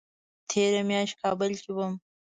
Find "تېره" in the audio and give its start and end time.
0.49-0.81